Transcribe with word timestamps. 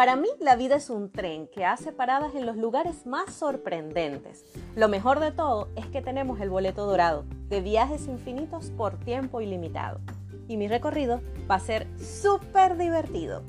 Para 0.00 0.16
mí 0.16 0.30
la 0.40 0.56
vida 0.56 0.76
es 0.76 0.88
un 0.88 1.12
tren 1.12 1.46
que 1.46 1.66
hace 1.66 1.92
paradas 1.92 2.34
en 2.34 2.46
los 2.46 2.56
lugares 2.56 3.04
más 3.04 3.34
sorprendentes. 3.34 4.46
Lo 4.74 4.88
mejor 4.88 5.20
de 5.20 5.30
todo 5.30 5.68
es 5.76 5.84
que 5.88 6.00
tenemos 6.00 6.40
el 6.40 6.48
boleto 6.48 6.86
dorado 6.86 7.26
de 7.50 7.60
viajes 7.60 8.06
infinitos 8.06 8.70
por 8.70 8.98
tiempo 8.98 9.42
ilimitado. 9.42 10.00
Y 10.48 10.56
mi 10.56 10.68
recorrido 10.68 11.20
va 11.50 11.56
a 11.56 11.60
ser 11.60 11.86
súper 11.98 12.78
divertido. 12.78 13.42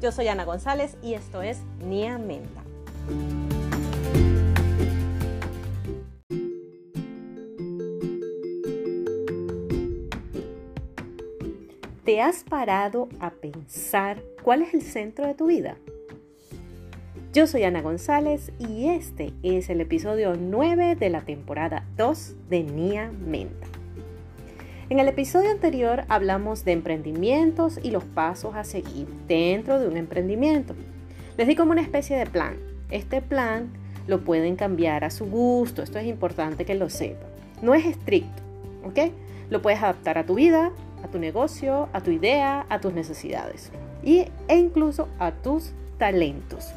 Yo 0.00 0.12
soy 0.12 0.28
Ana 0.28 0.44
González 0.44 0.96
y 1.02 1.14
esto 1.14 1.42
es 1.42 1.58
Nia 1.84 2.16
Menta. 2.16 2.62
¿Te 12.04 12.22
has 12.22 12.44
parado 12.44 13.08
a 13.18 13.30
pensar 13.30 14.22
cuál 14.44 14.62
es 14.62 14.72
el 14.72 14.82
centro 14.82 15.26
de 15.26 15.34
tu 15.34 15.46
vida? 15.46 15.76
Yo 17.38 17.46
soy 17.46 17.62
Ana 17.62 17.82
González 17.82 18.50
y 18.58 18.88
este 18.88 19.32
es 19.44 19.70
el 19.70 19.80
episodio 19.80 20.34
9 20.36 20.96
de 20.96 21.08
la 21.08 21.20
temporada 21.20 21.84
2 21.96 22.34
de 22.50 22.64
Nia 22.64 23.12
Menta. 23.12 23.68
En 24.88 24.98
el 24.98 25.06
episodio 25.06 25.52
anterior 25.52 26.02
hablamos 26.08 26.64
de 26.64 26.72
emprendimientos 26.72 27.78
y 27.80 27.92
los 27.92 28.02
pasos 28.02 28.56
a 28.56 28.64
seguir 28.64 29.06
dentro 29.28 29.78
de 29.78 29.86
un 29.86 29.96
emprendimiento. 29.96 30.74
Les 31.36 31.46
di 31.46 31.54
como 31.54 31.70
una 31.70 31.80
especie 31.80 32.16
de 32.16 32.26
plan. 32.26 32.56
Este 32.90 33.22
plan 33.22 33.68
lo 34.08 34.24
pueden 34.24 34.56
cambiar 34.56 35.04
a 35.04 35.10
su 35.10 35.26
gusto, 35.26 35.84
esto 35.84 36.00
es 36.00 36.08
importante 36.08 36.64
que 36.64 36.74
lo 36.74 36.90
sepan. 36.90 37.28
No 37.62 37.72
es 37.72 37.86
estricto, 37.86 38.42
¿ok? 38.84 39.12
Lo 39.48 39.62
puedes 39.62 39.80
adaptar 39.80 40.18
a 40.18 40.26
tu 40.26 40.34
vida, 40.34 40.72
a 41.04 41.06
tu 41.06 41.20
negocio, 41.20 41.88
a 41.92 42.00
tu 42.00 42.10
idea, 42.10 42.66
a 42.68 42.80
tus 42.80 42.94
necesidades 42.94 43.70
y, 44.02 44.24
e 44.48 44.56
incluso 44.56 45.06
a 45.20 45.30
tus 45.30 45.70
talentos. 45.98 46.74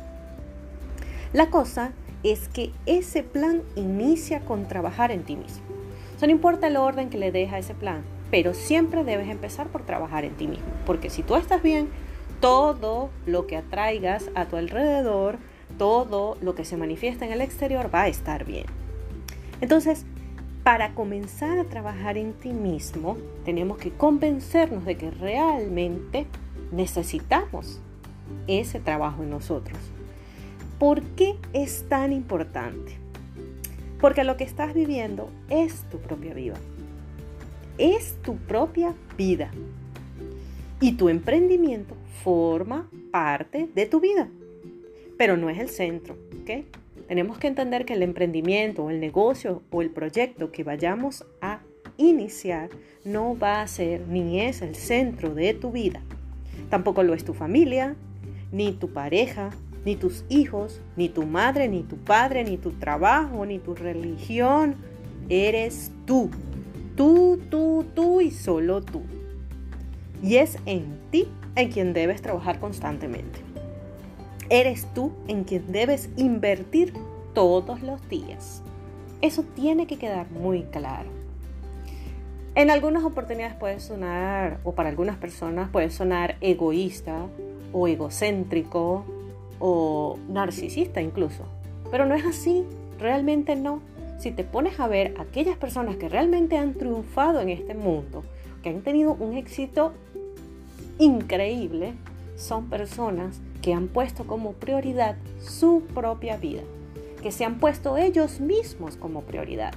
La 1.33 1.49
cosa 1.49 1.93
es 2.23 2.49
que 2.49 2.71
ese 2.85 3.23
plan 3.23 3.61
inicia 3.77 4.41
con 4.41 4.67
trabajar 4.67 5.11
en 5.11 5.23
ti 5.23 5.37
mismo. 5.37 5.63
no 6.21 6.29
importa 6.29 6.67
el 6.67 6.77
orden 6.77 7.09
que 7.09 7.17
le 7.17 7.31
deja 7.31 7.57
ese 7.57 7.73
plan, 7.73 8.03
pero 8.29 8.53
siempre 8.53 9.03
debes 9.03 9.29
empezar 9.29 9.69
por 9.69 9.83
trabajar 9.83 10.25
en 10.25 10.35
ti 10.35 10.45
mismo, 10.45 10.67
porque 10.85 11.09
si 11.09 11.23
tú 11.23 11.35
estás 11.35 11.63
bien, 11.63 11.89
todo 12.41 13.09
lo 13.25 13.47
que 13.47 13.57
atraigas 13.57 14.29
a 14.35 14.45
tu 14.45 14.57
alrededor, 14.57 15.37
todo 15.77 16.37
lo 16.41 16.53
que 16.53 16.65
se 16.65 16.77
manifiesta 16.77 17.25
en 17.25 17.31
el 17.31 17.41
exterior 17.41 17.89
va 17.93 18.03
a 18.03 18.07
estar 18.07 18.45
bien. 18.45 18.65
Entonces, 19.61 20.05
para 20.63 20.93
comenzar 20.93 21.57
a 21.57 21.63
trabajar 21.63 22.17
en 22.17 22.33
ti 22.33 22.51
mismo, 22.51 23.17
tenemos 23.45 23.77
que 23.77 23.91
convencernos 23.91 24.85
de 24.85 24.97
que 24.97 25.11
realmente 25.11 26.27
necesitamos 26.71 27.79
ese 28.47 28.79
trabajo 28.79 29.23
en 29.23 29.29
nosotros. 29.31 29.79
¿Por 30.81 31.03
qué 31.15 31.35
es 31.53 31.87
tan 31.89 32.11
importante? 32.11 32.93
Porque 33.99 34.23
lo 34.23 34.35
que 34.35 34.43
estás 34.43 34.73
viviendo 34.73 35.29
es 35.47 35.87
tu 35.91 35.99
propia 35.99 36.33
vida. 36.33 36.55
Es 37.77 38.15
tu 38.23 38.37
propia 38.37 38.95
vida. 39.15 39.51
Y 40.79 40.93
tu 40.93 41.09
emprendimiento 41.09 41.93
forma 42.23 42.89
parte 43.11 43.69
de 43.75 43.85
tu 43.85 43.99
vida. 43.99 44.27
Pero 45.19 45.37
no 45.37 45.51
es 45.51 45.59
el 45.59 45.69
centro. 45.69 46.17
Tenemos 47.07 47.37
que 47.37 47.45
entender 47.45 47.85
que 47.85 47.93
el 47.93 48.01
emprendimiento 48.01 48.85
o 48.85 48.89
el 48.89 48.99
negocio 48.99 49.61
o 49.69 49.83
el 49.83 49.91
proyecto 49.91 50.51
que 50.51 50.63
vayamos 50.63 51.25
a 51.41 51.59
iniciar 51.97 52.71
no 53.05 53.37
va 53.37 53.61
a 53.61 53.67
ser 53.67 54.07
ni 54.07 54.41
es 54.41 54.63
el 54.63 54.73
centro 54.73 55.35
de 55.35 55.53
tu 55.53 55.71
vida. 55.71 56.01
Tampoco 56.71 57.03
lo 57.03 57.13
es 57.13 57.23
tu 57.23 57.35
familia, 57.35 57.95
ni 58.51 58.71
tu 58.71 58.91
pareja, 58.91 59.51
ni 59.85 59.95
tus 59.95 60.25
hijos, 60.29 60.81
ni 60.95 61.09
tu 61.09 61.23
madre, 61.23 61.67
ni 61.67 61.83
tu 61.83 61.97
padre, 61.97 62.43
ni 62.43 62.57
tu 62.57 62.71
trabajo, 62.71 63.45
ni 63.45 63.59
tu 63.59 63.75
religión. 63.75 64.75
Eres 65.29 65.91
tú. 66.05 66.29
Tú, 66.95 67.39
tú, 67.49 67.85
tú 67.95 68.21
y 68.21 68.31
solo 68.31 68.81
tú. 68.81 69.01
Y 70.21 70.37
es 70.37 70.57
en 70.65 70.99
ti 71.09 71.27
en 71.55 71.71
quien 71.71 71.93
debes 71.93 72.21
trabajar 72.21 72.59
constantemente 72.59 73.51
eres 74.51 74.85
tú 74.93 75.13
en 75.29 75.45
quien 75.45 75.71
debes 75.71 76.09
invertir 76.17 76.93
todos 77.33 77.81
los 77.81 78.07
días. 78.09 78.61
Eso 79.21 79.43
tiene 79.55 79.87
que 79.87 79.97
quedar 79.97 80.29
muy 80.29 80.63
claro. 80.63 81.09
En 82.53 82.69
algunas 82.69 83.05
oportunidades 83.05 83.55
puede 83.55 83.79
sonar, 83.79 84.59
o 84.65 84.73
para 84.73 84.89
algunas 84.89 85.15
personas 85.15 85.69
puede 85.69 85.89
sonar 85.89 86.35
egoísta 86.41 87.27
o 87.71 87.87
egocéntrico 87.87 89.05
o 89.61 90.17
narcisista 90.27 91.01
incluso. 91.01 91.43
Pero 91.91 92.05
no 92.05 92.15
es 92.15 92.25
así, 92.25 92.65
realmente 92.99 93.55
no. 93.55 93.81
Si 94.19 94.31
te 94.31 94.43
pones 94.43 94.79
a 94.79 94.87
ver 94.87 95.15
aquellas 95.19 95.57
personas 95.57 95.95
que 95.95 96.09
realmente 96.09 96.57
han 96.57 96.73
triunfado 96.73 97.39
en 97.39 97.49
este 97.49 97.73
mundo, 97.73 98.23
que 98.61 98.69
han 98.69 98.81
tenido 98.81 99.13
un 99.13 99.37
éxito 99.37 99.93
increíble, 100.99 101.93
son 102.35 102.69
personas 102.69 103.39
que 103.61 103.73
han 103.73 103.87
puesto 103.87 104.25
como 104.25 104.53
prioridad 104.53 105.15
su 105.39 105.83
propia 105.93 106.37
vida, 106.37 106.63
que 107.21 107.31
se 107.31 107.45
han 107.45 107.59
puesto 107.59 107.97
ellos 107.97 108.39
mismos 108.39 108.95
como 108.95 109.21
prioridad. 109.21 109.73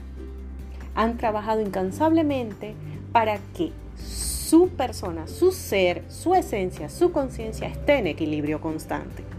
Han 0.95 1.19
trabajado 1.19 1.61
incansablemente 1.61 2.75
para 3.13 3.39
que 3.55 3.73
su 3.97 4.69
persona, 4.69 5.27
su 5.27 5.53
ser, 5.53 6.05
su 6.09 6.35
esencia, 6.35 6.89
su 6.89 7.13
conciencia 7.13 7.69
esté 7.69 7.99
en 7.99 8.07
equilibrio 8.07 8.61
constante. 8.61 9.34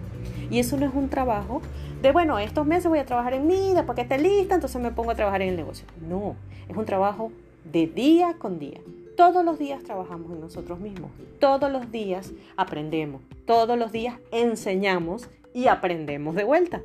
Y 0.50 0.60
eso 0.60 0.78
no 0.78 0.86
es 0.86 0.94
un 0.94 1.10
trabajo 1.10 1.62
de, 2.02 2.12
bueno, 2.12 2.38
estos 2.40 2.66
meses 2.66 2.88
voy 2.88 3.00
a 3.00 3.06
trabajar 3.06 3.34
en 3.34 3.48
mi 3.48 3.56
vida 3.56 3.86
porque 3.86 4.02
esté 4.02 4.18
lista, 4.18 4.56
entonces 4.56 4.82
me 4.82 4.92
pongo 4.92 5.12
a 5.12 5.16
trabajar 5.16 5.42
en 5.42 5.50
el 5.50 5.56
negocio. 5.56 5.86
No, 6.08 6.36
es 6.68 6.76
un 6.76 6.86
trabajo 6.86 7.32
de 7.72 7.88
día 7.88 8.36
con 8.38 8.60
día. 8.60 8.80
Todos 9.18 9.46
los 9.46 9.58
días 9.58 9.82
trabajamos 9.84 10.32
en 10.32 10.42
nosotros 10.42 10.80
mismos, 10.80 11.10
todos 11.40 11.72
los 11.72 11.90
días 11.90 12.34
aprendemos, 12.58 13.22
todos 13.46 13.78
los 13.80 13.94
días 13.94 14.16
enseñamos 14.32 15.30
y 15.54 15.68
aprendemos 15.68 16.36
de 16.36 16.44
vuelta. 16.44 16.82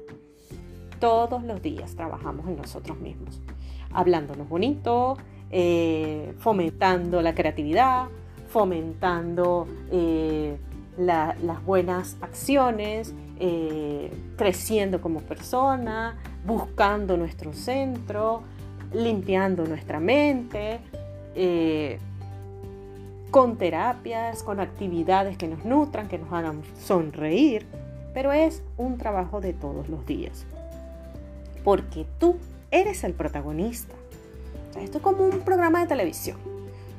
Todos 1.01 1.43
los 1.43 1.61
días 1.61 1.97
trabajamos 1.97 2.47
en 2.47 2.57
nosotros 2.57 2.99
mismos, 3.01 3.41
hablándonos 3.93 4.49
bonito, 4.49 5.17
eh, 5.51 6.35
fomentando 6.39 7.21
la 7.23 7.35
creatividad, 7.35 8.09
fomentando 8.49 9.67
eh, 9.91 10.57
las 10.99 11.65
buenas 11.65 12.17
acciones, 12.21 13.15
eh, 13.41 14.13
creciendo 14.37 15.01
como 15.01 15.21
persona, 15.21 16.17
buscando 16.47 17.17
nuestro 17.17 17.53
centro, 17.53 18.43
limpiando 18.93 19.65
nuestra 19.65 19.99
mente, 19.99 20.81
con 23.31 23.57
terapias, 23.57 24.43
con 24.43 24.61
actividades 24.61 25.37
que 25.37 25.49
nos 25.49 25.65
nutran, 25.65 26.09
que 26.09 26.19
nos 26.19 26.33
hagan 26.33 26.63
sonreír, 26.79 27.67
pero 28.13 28.33
es 28.33 28.63
un 28.77 28.99
trabajo 28.99 29.41
de 29.41 29.53
todos 29.53 29.89
los 29.89 30.05
días. 30.07 30.45
Porque 31.65 32.07
tú 32.19 32.37
eres 32.71 33.05
el 33.05 33.13
protagonista. 33.13 33.95
esto 34.81 34.99
es 34.99 35.03
como 35.03 35.25
un 35.25 35.41
programa 35.41 35.81
de 35.81 35.87
televisión. 35.87 36.39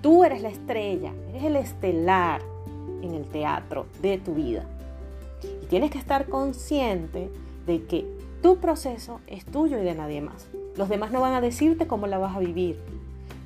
Tú 0.02 0.24
eres 0.24 0.42
la 0.42 0.50
estrella, 0.50 1.12
eres 1.30 1.44
el 1.44 1.56
estelar 1.56 2.42
en 3.02 3.14
el 3.14 3.26
teatro 3.26 3.86
de 4.02 4.18
tu 4.18 4.34
vida. 4.34 4.66
Tienes 5.72 5.90
que 5.90 6.00
estar 6.00 6.26
consciente 6.26 7.30
de 7.66 7.86
que 7.86 8.06
tu 8.42 8.58
proceso 8.58 9.22
es 9.26 9.46
tuyo 9.46 9.80
y 9.80 9.86
de 9.86 9.96
nadie 9.96 10.20
más. 10.20 10.50
Los 10.76 10.90
demás 10.90 11.14
no 11.14 11.22
van 11.22 11.34
a 11.34 11.40
decirte 11.40 11.88
cómo 11.88 12.08
la 12.08 12.18
vas 12.18 12.36
a 12.36 12.40
vivir. 12.40 12.78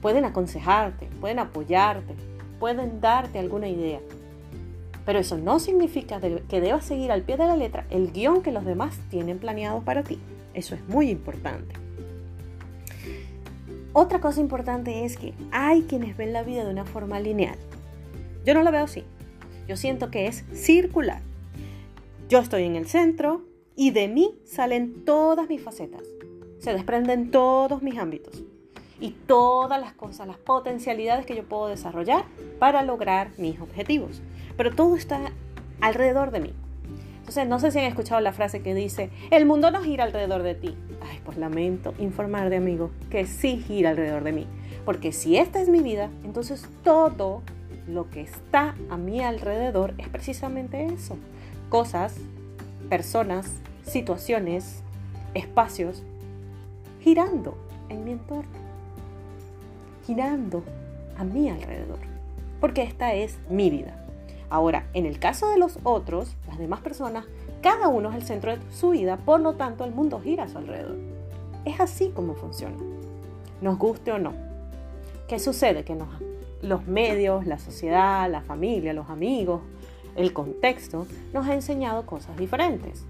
Pueden 0.02 0.26
aconsejarte, 0.26 1.08
pueden 1.22 1.38
apoyarte, 1.38 2.16
pueden 2.60 3.00
darte 3.00 3.38
alguna 3.38 3.70
idea. 3.70 4.00
Pero 5.06 5.20
eso 5.20 5.38
no 5.38 5.60
significa 5.60 6.20
que 6.20 6.62
debas 6.62 6.84
seguir 6.84 7.12
al 7.12 7.22
pie 7.22 7.38
de 7.38 7.46
la 7.46 7.58
letra 7.58 7.86
el 7.92 8.12
guion 8.12 8.42
que 8.42 8.52
los 8.52 8.66
demás 8.66 8.98
tienen 9.12 9.38
planeado 9.38 9.82
para 9.82 10.02
ti. 10.02 10.18
Eso 10.56 10.74
es 10.74 10.84
muy 10.90 11.12
importante. 11.12 11.76
Otra 13.94 14.20
cosa 14.20 14.42
importante 14.42 15.06
es 15.06 15.16
que 15.16 15.36
hay 15.52 15.84
quienes 15.84 16.18
ven 16.18 16.34
la 16.34 16.42
vida 16.42 16.64
de 16.64 16.72
una 16.72 16.86
forma 16.86 17.20
lineal. 17.20 17.60
Yo 18.48 18.56
no 18.56 18.64
la 18.64 18.72
veo 18.72 18.86
así. 18.86 19.04
Yo 19.68 19.78
siento 19.78 20.10
que 20.10 20.26
es 20.26 20.44
circular. 20.56 21.22
Yo 22.28 22.40
estoy 22.40 22.64
en 22.64 22.76
el 22.76 22.88
centro 22.88 23.44
y 23.76 23.92
de 23.92 24.08
mí 24.08 24.34
salen 24.46 25.06
todas 25.06 25.48
mis 25.48 25.62
facetas. 25.62 26.02
Se 26.58 26.74
desprenden 26.74 27.30
todos 27.30 27.84
mis 27.84 28.00
ámbitos 28.00 28.44
y 29.00 29.12
todas 29.12 29.80
las 29.80 29.94
cosas, 29.94 30.26
las 30.26 30.38
potencialidades 30.38 31.28
que 31.28 31.36
yo 31.36 31.44
puedo 31.44 31.68
desarrollar 31.68 32.26
para 32.58 32.82
lograr 32.82 33.30
mis 33.38 33.62
objetivos. 33.62 34.24
Pero 34.58 34.74
todo 34.74 34.96
está 34.96 35.34
alrededor 35.82 36.32
de 36.32 36.40
mí. 36.40 36.54
Entonces, 37.20 37.48
no 37.48 37.60
sé 37.60 37.70
si 37.70 37.78
han 37.78 37.86
escuchado 37.86 38.20
la 38.22 38.34
frase 38.34 38.64
que 38.64 38.74
dice, 38.74 39.12
el 39.30 39.46
mundo 39.46 39.70
no 39.70 39.84
gira 39.84 40.04
alrededor 40.04 40.42
de 40.42 40.56
ti. 40.56 40.76
Ay, 41.02 41.20
pues 41.24 41.38
lamento 41.38 41.94
informar 42.00 42.50
de 42.50 42.56
amigo 42.56 42.90
que 43.12 43.28
sí 43.28 43.58
gira 43.58 43.92
alrededor 43.92 44.24
de 44.24 44.32
mí. 44.32 44.48
Porque 44.84 45.12
si 45.12 45.38
esta 45.38 45.62
es 45.62 45.70
mi 45.70 45.82
vida, 45.82 46.10
entonces 46.24 46.68
todo 46.84 47.44
lo 47.88 48.10
que 48.10 48.22
está 48.22 48.74
a 48.90 48.98
mi 48.98 49.22
alrededor 49.22 49.94
es 50.00 50.10
precisamente 50.10 50.86
eso. 50.86 51.18
Cosas 51.70 52.16
personas, 52.90 53.48
situaciones, 53.84 54.84
espacios 55.34 56.04
girando 57.02 57.58
en 57.90 58.04
mi 58.04 58.12
entorno, 58.12 58.50
girando 60.06 60.64
a 61.18 61.24
mi 61.24 61.50
alrededor, 61.50 62.00
porque 62.60 62.84
esta 62.84 63.14
es 63.14 63.38
mi 63.50 63.70
vida. 63.70 64.02
Ahora, 64.50 64.88
en 64.94 65.06
el 65.06 65.20
caso 65.20 65.50
de 65.50 65.58
los 65.58 65.80
otros, 65.84 66.36
las 66.48 66.58
demás 66.58 66.82
personas, 66.82 67.26
cada 67.62 67.88
uno 67.88 68.10
es 68.10 68.16
el 68.16 68.24
centro 68.24 68.56
de 68.56 68.62
su 68.72 68.92
vida, 68.92 69.18
por 69.18 69.40
lo 69.40 69.54
tanto 69.54 69.86
el 69.86 69.92
mundo 69.92 70.20
gira 70.20 70.44
a 70.44 70.48
su 70.48 70.58
alrededor. 70.58 70.98
Es 71.66 71.80
así 71.80 72.10
como 72.10 72.36
funciona, 72.36 72.78
nos 73.62 73.78
guste 73.78 74.12
o 74.12 74.20
no. 74.20 74.34
¿Qué 75.28 75.40
sucede? 75.40 75.84
Que 75.84 75.98
los 76.62 76.88
medios, 76.88 77.48
la 77.48 77.58
sociedad, 77.58 78.30
la 78.30 78.42
familia, 78.42 78.94
los 78.94 79.10
amigos, 79.10 79.62
el 80.16 80.34
contexto 80.34 81.08
nos 81.34 81.48
ha 81.48 81.54
enseñado 81.54 82.06
cosas 82.06 82.38
diferentes. 82.38 83.06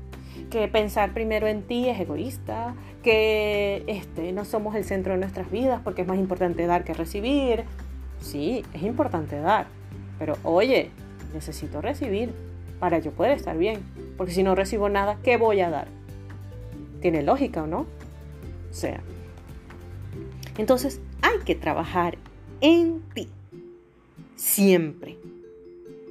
Que 0.49 0.67
pensar 0.67 1.13
primero 1.13 1.47
en 1.47 1.63
ti 1.63 1.87
es 1.89 1.99
egoísta, 1.99 2.75
que 3.03 3.83
este, 3.87 4.31
no 4.31 4.45
somos 4.45 4.75
el 4.75 4.83
centro 4.83 5.13
de 5.13 5.19
nuestras 5.19 5.49
vidas 5.49 5.81
porque 5.83 6.01
es 6.01 6.07
más 6.07 6.17
importante 6.17 6.65
dar 6.65 6.83
que 6.83 6.93
recibir. 6.93 7.63
Sí, 8.19 8.63
es 8.73 8.83
importante 8.83 9.39
dar, 9.39 9.67
pero 10.17 10.37
oye, 10.43 10.89
necesito 11.33 11.81
recibir 11.81 12.33
para 12.79 12.99
yo 12.99 13.11
poder 13.11 13.31
estar 13.31 13.57
bien, 13.57 13.79
porque 14.17 14.33
si 14.33 14.43
no 14.43 14.55
recibo 14.55 14.89
nada, 14.89 15.17
¿qué 15.23 15.37
voy 15.37 15.61
a 15.61 15.69
dar? 15.69 15.87
Tiene 17.01 17.23
lógica, 17.23 17.63
¿o 17.63 17.67
no? 17.67 17.79
O 17.79 18.73
sea, 18.73 18.99
entonces 20.57 20.99
hay 21.21 21.39
que 21.45 21.55
trabajar 21.55 22.17
en 22.61 23.01
ti, 23.13 23.29
siempre. 24.35 25.17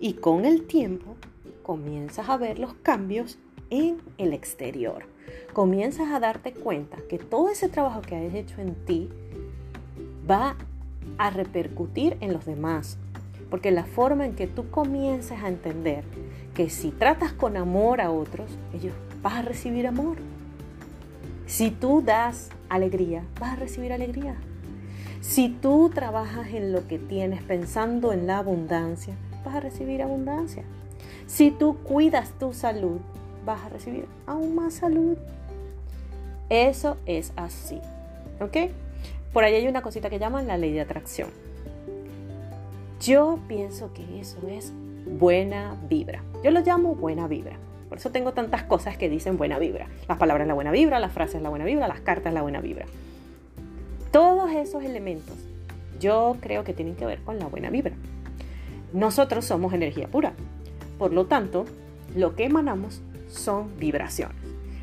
Y 0.00 0.14
con 0.14 0.44
el 0.44 0.67
tiempo 0.67 1.17
comienzas 1.62 2.29
a 2.29 2.37
ver 2.37 2.58
los 2.58 2.75
cambios 2.75 3.38
en 3.70 4.00
el 4.19 4.32
exterior. 4.32 5.06
Comienzas 5.52 6.08
a 6.12 6.20
darte 6.20 6.52
cuenta 6.52 6.99
que 7.08 7.19
todo 7.19 7.49
ese 7.49 7.69
trabajo 7.69 8.02
que 8.02 8.17
has 8.17 8.35
hecho 8.35 8.61
en 8.61 8.75
ti 8.85 9.08
va 10.29 10.56
a 11.19 11.31
repercutir 11.31 12.17
en 12.20 12.32
los 12.32 12.44
demás, 12.44 12.99
porque 13.50 13.70
la 13.70 13.85
forma 13.85 14.26
en 14.26 14.35
que 14.35 14.46
tú 14.46 14.70
comienzas 14.70 15.43
a 15.43 15.49
entender 15.49 16.05
que 16.55 16.70
si 16.70 16.91
tratas 16.91 17.32
con 17.32 17.56
amor 17.56 18.00
a 18.00 18.11
otros, 18.11 18.50
ellos 18.73 18.94
vas 19.23 19.35
a 19.35 19.43
recibir 19.43 19.87
amor. 19.87 20.17
Si 21.46 21.70
tú 21.70 22.02
das 22.02 22.50
alegría, 22.69 23.25
vas 23.41 23.52
a 23.52 23.56
recibir 23.56 23.93
alegría. 23.93 24.37
Si 25.20 25.49
tú 25.49 25.91
trabajas 25.93 26.49
en 26.49 26.73
lo 26.73 26.87
que 26.87 26.99
tienes 26.99 27.43
pensando 27.43 28.12
en 28.12 28.26
la 28.26 28.38
abundancia, 28.38 29.14
vas 29.44 29.55
a 29.55 29.61
recibir 29.61 30.02
abundancia. 30.02 30.64
Si 31.26 31.50
tú 31.50 31.79
cuidas 31.82 32.31
tu 32.38 32.52
salud, 32.52 33.00
vas 33.44 33.64
a 33.64 33.69
recibir 33.69 34.06
aún 34.26 34.55
más 34.55 34.75
salud. 34.75 35.17
Eso 36.49 36.96
es 37.06 37.32
así. 37.37 37.81
¿Ok? 38.41 38.70
Por 39.32 39.44
ahí 39.44 39.55
hay 39.55 39.67
una 39.67 39.82
cosita 39.82 40.11
que 40.11 40.19
llaman 40.19 40.46
la 40.46 40.56
ley 40.56 40.73
de 40.73 40.81
atracción. 40.81 41.29
Yo 43.00 43.38
pienso 43.49 43.93
que 43.93 44.20
eso 44.20 44.38
es 44.49 44.73
buena 45.06 45.76
vibra. 45.88 46.23
Yo 46.43 46.50
lo 46.50 46.61
llamo 46.61 46.94
buena 46.94 47.26
vibra. 47.26 47.56
Por 47.88 47.99
eso 47.99 48.11
tengo 48.11 48.32
tantas 48.32 48.62
cosas 48.62 48.96
que 48.96 49.08
dicen 49.08 49.37
buena 49.37 49.58
vibra. 49.58 49.88
Las 50.08 50.19
palabras 50.19 50.46
la 50.46 50.55
buena 50.55 50.70
vibra, 50.70 50.99
las 51.00 51.12
frases 51.12 51.43
la 51.43 51.49
buena 51.49 51.64
vibra, 51.64 51.88
las 51.88 52.00
cartas 52.00 52.32
la 52.32 52.43
buena 52.43 52.61
vibra. 52.61 52.87
Todos 54.11 54.50
esos 54.52 54.85
elementos 54.85 55.37
yo 56.00 56.37
creo 56.41 56.64
que 56.64 56.73
tienen 56.73 56.96
que 56.96 57.06
ver 57.06 57.20
con 57.20 57.38
la 57.38 57.46
buena 57.46 57.70
vibra. 57.70 57.94
Nosotros 58.94 59.44
somos 59.44 59.75
energía 59.75 60.06
pura. 60.06 60.35
Por 60.99 61.12
lo 61.12 61.26
tanto, 61.26 61.64
lo 62.14 62.37
que 62.37 62.44
emanamos 62.44 63.02
son 63.29 63.76
vibraciones. 63.76 64.37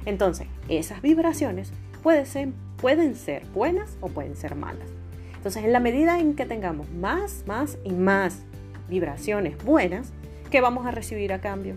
Entonces, 0.05 0.47
esas 0.67 1.01
vibraciones 1.01 1.71
pueden 2.03 3.15
ser, 3.15 3.45
buenas 3.53 3.97
o 4.01 4.09
pueden 4.09 4.35
ser 4.35 4.55
malas. 4.55 4.89
Entonces, 5.37 5.63
en 5.63 5.71
la 5.71 5.79
medida 5.79 6.19
en 6.19 6.35
que 6.35 6.45
tengamos 6.45 6.91
más, 6.91 7.45
más 7.47 7.77
y 7.85 7.93
más 7.93 8.41
vibraciones 8.89 9.55
buenas, 9.63 10.11
¿qué 10.49 10.59
vamos 10.59 10.85
a 10.85 10.91
recibir 10.91 11.31
a 11.31 11.39
cambio? 11.39 11.75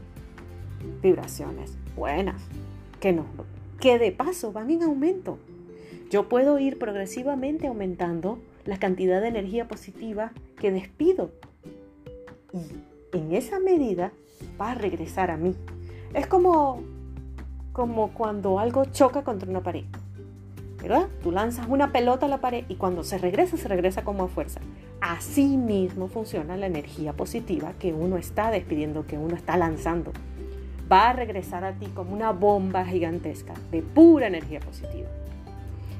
Vibraciones 1.03 1.79
buenas, 1.95 2.43
que, 2.99 3.13
no, 3.13 3.27
que 3.79 4.01
de 4.01 4.11
paso 4.11 4.51
van 4.51 4.71
en 4.73 4.83
aumento. 4.83 5.39
Yo 6.11 6.29
puedo 6.29 6.59
ir 6.59 6.81
progresivamente 6.81 7.69
aumentando 7.69 8.41
la 8.65 8.79
cantidad 8.79 9.21
de 9.21 9.29
energía 9.29 9.69
positiva 9.69 10.33
que 10.59 10.73
despido. 10.73 11.31
Y 12.55 13.17
en 13.17 13.35
esa 13.35 13.59
medida 13.59 14.13
va 14.61 14.71
a 14.71 14.75
regresar 14.75 15.31
a 15.31 15.37
mí. 15.37 15.55
Es 16.15 16.27
como, 16.27 16.83
como 17.73 18.15
cuando 18.15 18.59
algo 18.59 18.87
choca 18.87 19.23
contra 19.23 19.51
una 19.51 19.63
pared. 19.63 19.85
¿verdad? 20.85 21.09
Tú 21.23 21.33
lanzas 21.33 21.67
una 21.67 21.93
pelota 21.93 22.27
a 22.27 22.29
la 22.29 22.43
pared 22.43 22.67
y 22.69 22.75
cuando 22.75 23.05
se 23.05 23.17
regresa, 23.17 23.57
se 23.57 23.69
regresa 23.69 24.05
como 24.05 24.25
a 24.25 24.29
fuerza. 24.29 24.61
Así 25.01 25.57
mismo 25.57 26.09
funciona 26.09 26.59
la 26.59 26.67
energía 26.67 27.15
positiva 27.15 27.73
que 27.79 27.95
uno 27.95 28.19
está 28.19 28.51
despidiendo, 28.51 29.07
que 29.07 29.17
uno 29.17 29.35
está 29.35 29.57
lanzando. 29.57 30.13
Va 30.93 31.09
a 31.09 31.13
regresar 31.15 31.65
a 31.65 31.73
ti 31.73 31.87
como 31.87 32.13
una 32.13 32.33
bomba 32.33 32.85
gigantesca 32.85 33.55
de 33.71 33.81
pura 33.81 34.27
energía 34.27 34.61
positiva. 34.61 35.09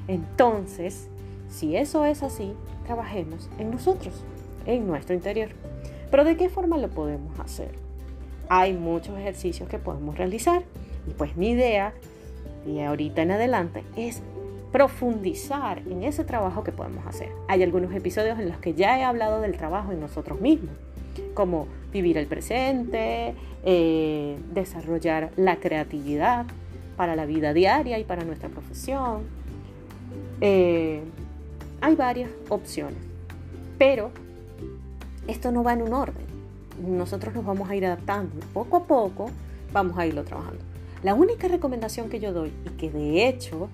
Entonces, 0.07 1.09
si 1.49 1.75
eso 1.75 2.05
es 2.05 2.21
así, 2.21 2.53
trabajemos 2.85 3.49
en 3.57 3.71
nosotros, 3.71 4.23
en 4.67 4.85
nuestro 4.85 5.15
interior. 5.15 5.49
Pero 6.11 6.23
¿de 6.23 6.37
qué 6.37 6.49
forma 6.49 6.77
lo 6.77 6.89
podemos 6.89 7.39
hacer? 7.39 7.71
Hay 8.49 8.73
muchos 8.73 9.17
ejercicios 9.17 9.67
que 9.67 9.79
podemos 9.79 10.17
realizar 10.17 10.63
y 11.07 11.11
pues 11.11 11.35
mi 11.35 11.49
idea 11.49 11.93
de 12.65 12.83
ahorita 12.83 13.21
en 13.21 13.31
adelante 13.31 13.83
es 13.95 14.21
profundizar 14.71 15.79
en 15.87 16.03
ese 16.03 16.25
trabajo 16.25 16.63
que 16.63 16.71
podemos 16.71 17.05
hacer. 17.07 17.29
Hay 17.47 17.63
algunos 17.63 17.93
episodios 17.93 18.37
en 18.39 18.49
los 18.49 18.57
que 18.57 18.73
ya 18.73 18.99
he 18.99 19.03
hablado 19.03 19.39
del 19.39 19.55
trabajo 19.55 19.91
en 19.91 20.01
nosotros 20.01 20.41
mismos, 20.41 20.75
como 21.33 21.67
vivir 21.93 22.17
el 22.17 22.27
presente, 22.27 23.35
eh, 23.63 24.37
desarrollar 24.53 25.31
la 25.37 25.57
creatividad 25.57 26.45
para 26.97 27.15
la 27.15 27.25
vida 27.25 27.53
diaria 27.53 27.99
y 27.99 28.03
para 28.03 28.25
nuestra 28.25 28.49
profesión. 28.49 29.23
Eh, 30.41 31.01
hay 31.79 31.95
varias 31.95 32.29
opciones, 32.49 32.99
pero 33.77 34.11
esto 35.27 35.51
no 35.51 35.63
va 35.63 35.73
en 35.73 35.81
un 35.81 35.93
orden. 35.93 36.25
Nosotros 36.85 37.33
nos 37.33 37.45
vamos 37.45 37.69
a 37.69 37.75
ir 37.75 37.85
adaptando 37.85 38.33
poco 38.53 38.77
a 38.77 38.83
poco 38.83 39.29
vamos 39.75 39.97
a 39.97 40.07
irlo 40.07 40.23
trabajando. 40.23 40.63
La 41.03 41.13
única 41.13 41.47
recomendación 41.47 42.09
que 42.09 42.19
yo 42.19 42.33
doy 42.33 42.51
y 42.65 42.69
que 42.77 42.89
de 42.89 43.27
hecho 43.27 43.69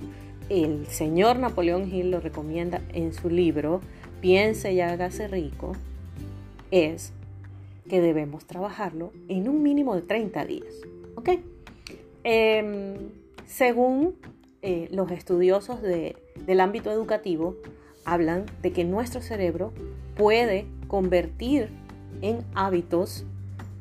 el 0.49 0.87
señor 0.87 1.37
Napoleón 1.37 1.87
Hill 1.93 2.11
lo 2.11 2.19
recomienda 2.19 2.81
en 2.93 3.13
su 3.13 3.29
libro 3.29 3.81
Piense 4.19 4.73
y 4.73 4.81
hágase 4.81 5.27
rico, 5.27 5.73
es 6.69 7.11
que 7.89 8.01
debemos 8.01 8.45
trabajarlo 8.45 9.11
en 9.27 9.49
un 9.49 9.63
mínimo 9.63 9.95
de 9.95 10.01
30 10.01 10.45
días. 10.45 10.73
¿Ok? 11.15 11.29
Em, 12.23 12.95
según 13.47 14.15
eh, 14.61 14.87
los 14.91 15.09
estudiosos 15.11 15.81
del 15.81 16.59
ámbito 16.59 16.91
educativo, 16.91 17.55
hablan 18.05 18.45
de 18.61 18.71
que 18.71 18.83
nuestro 18.83 19.21
cerebro 19.21 19.73
puede 20.15 20.65
convertir 20.91 21.69
en 22.21 22.43
hábitos 22.53 23.23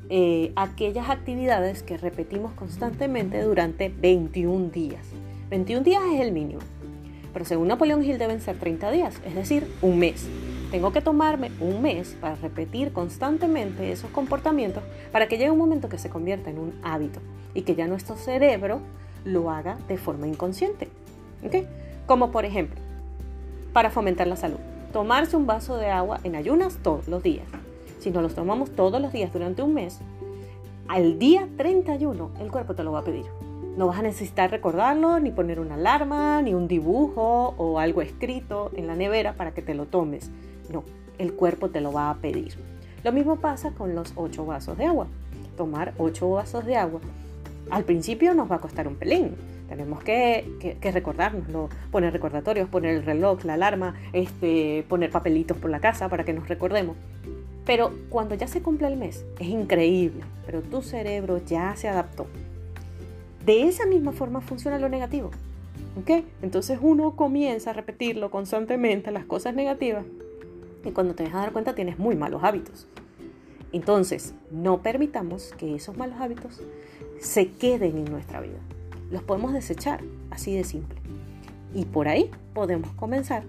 eh, 0.09 0.53
aquellas 0.55 1.09
actividades 1.09 1.83
que 1.83 1.97
repetimos 1.97 2.53
constantemente 2.53 3.41
durante 3.41 3.89
21 3.89 4.69
días. 4.69 5.05
21 5.49 5.83
días 5.83 6.01
es 6.13 6.21
el 6.21 6.31
mínimo. 6.31 6.61
Pero 7.33 7.43
según 7.43 7.67
Napoleón 7.67 8.01
Hill 8.01 8.17
deben 8.17 8.39
ser 8.39 8.57
30 8.57 8.91
días, 8.91 9.21
es 9.25 9.35
decir, 9.35 9.67
un 9.81 9.99
mes. 9.99 10.25
Tengo 10.71 10.93
que 10.93 11.01
tomarme 11.01 11.51
un 11.59 11.81
mes 11.81 12.15
para 12.21 12.35
repetir 12.35 12.93
constantemente 12.93 13.91
esos 13.91 14.09
comportamientos 14.11 14.81
para 15.11 15.27
que 15.27 15.37
llegue 15.37 15.51
un 15.51 15.57
momento 15.57 15.89
que 15.89 15.97
se 15.97 16.09
convierta 16.09 16.49
en 16.49 16.59
un 16.59 16.73
hábito 16.81 17.19
y 17.53 17.63
que 17.63 17.75
ya 17.75 17.87
nuestro 17.87 18.15
cerebro 18.15 18.79
lo 19.25 19.51
haga 19.51 19.77
de 19.89 19.97
forma 19.97 20.29
inconsciente. 20.29 20.87
Como 22.07 22.31
por 22.31 22.45
ejemplo, 22.45 22.79
para 23.73 23.91
fomentar 23.91 24.27
la 24.27 24.37
salud, 24.37 24.59
tomarse 24.91 25.35
un 25.37 25.47
vaso 25.47 25.77
de 25.77 25.87
agua 25.87 26.19
en 26.23 26.35
ayunas 26.35 26.77
todos 26.81 27.07
los 27.07 27.23
días. 27.23 27.47
Si 27.99 28.11
no 28.11 28.21
los 28.21 28.35
tomamos 28.35 28.71
todos 28.71 29.01
los 29.01 29.11
días 29.11 29.31
durante 29.31 29.61
un 29.61 29.73
mes, 29.73 29.99
al 30.87 31.19
día 31.19 31.47
31 31.57 32.31
el 32.39 32.51
cuerpo 32.51 32.75
te 32.75 32.83
lo 32.83 32.91
va 32.91 32.99
a 32.99 33.03
pedir. 33.03 33.25
No 33.77 33.87
vas 33.87 33.99
a 33.99 34.03
necesitar 34.03 34.51
recordarlo, 34.51 35.19
ni 35.19 35.31
poner 35.31 35.59
una 35.59 35.75
alarma, 35.75 36.41
ni 36.41 36.53
un 36.53 36.67
dibujo 36.67 37.53
o 37.57 37.79
algo 37.79 38.01
escrito 38.01 38.71
en 38.75 38.87
la 38.87 38.95
nevera 38.95 39.33
para 39.33 39.53
que 39.53 39.61
te 39.61 39.73
lo 39.73 39.85
tomes. 39.85 40.29
No, 40.71 40.83
el 41.17 41.33
cuerpo 41.33 41.69
te 41.69 41.79
lo 41.79 41.93
va 41.93 42.09
a 42.09 42.15
pedir. 42.15 42.55
Lo 43.03 43.11
mismo 43.11 43.37
pasa 43.37 43.71
con 43.71 43.95
los 43.95 44.11
8 44.15 44.45
vasos 44.45 44.77
de 44.77 44.85
agua. 44.85 45.07
Tomar 45.55 45.93
8 45.97 46.29
vasos 46.29 46.65
de 46.65 46.75
agua 46.75 46.99
al 47.69 47.85
principio 47.85 48.33
nos 48.33 48.51
va 48.51 48.55
a 48.55 48.59
costar 48.59 48.87
un 48.87 48.95
pelín. 48.95 49.35
Tenemos 49.71 50.03
que, 50.03 50.75
que, 50.81 50.91
recordárnoslo, 50.91 51.69
poner 51.91 52.11
recordatorios, 52.11 52.67
poner 52.67 52.93
el 52.93 53.05
reloj, 53.05 53.45
la 53.45 53.53
alarma, 53.53 53.95
este, 54.11 54.83
poner 54.89 55.11
papelitos 55.11 55.55
por 55.55 55.71
la 55.71 55.79
casa 55.79 56.09
para 56.09 56.25
que 56.25 56.33
nos 56.33 56.49
recordemos. 56.49 56.97
Pero 57.65 57.93
cuando 58.09 58.35
ya 58.35 58.47
se 58.47 58.61
cumple 58.61 58.87
el 58.87 58.97
mes, 58.97 59.23
es 59.39 59.47
increíble, 59.47 60.23
pero 60.45 60.61
tu 60.61 60.81
cerebro 60.81 61.37
ya 61.37 61.73
se 61.77 61.87
adaptó 61.87 62.27
De 63.45 63.63
esa 63.63 63.85
misma 63.85 64.11
forma 64.11 64.41
funciona 64.41 64.77
lo 64.77 64.89
negativo. 64.89 65.31
¿Ok? 65.97 66.25
Entonces 66.41 66.77
uno 66.81 67.15
comienza 67.15 67.69
a 67.69 67.73
repetirlo 67.73 68.29
constantemente, 68.29 69.09
las 69.11 69.23
cosas 69.23 69.55
negativas, 69.55 70.03
y 70.83 70.91
cuando 70.91 71.15
te 71.15 71.23
dejas 71.23 71.43
dar 71.43 71.53
cuenta 71.53 71.75
tienes 71.75 71.97
muy 71.97 72.17
malos 72.17 72.43
hábitos. 72.43 72.89
Entonces, 73.71 74.33
no 74.51 74.81
permitamos 74.81 75.53
que 75.57 75.75
esos 75.75 75.95
malos 75.95 76.19
hábitos 76.19 76.61
se 77.21 77.51
queden 77.51 77.99
en 77.99 78.11
nuestra 78.11 78.41
vida. 78.41 78.59
Los 79.11 79.23
podemos 79.23 79.53
desechar, 79.53 80.01
así 80.29 80.55
de 80.55 80.63
simple. 80.63 80.97
Y 81.73 81.85
por 81.85 82.07
ahí 82.07 82.31
podemos 82.53 82.91
comenzar 82.93 83.43